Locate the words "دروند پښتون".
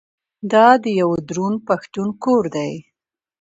1.29-2.07